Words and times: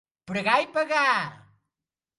Pregar 0.31 0.55
i 0.63 0.67
pagar. 0.79 1.07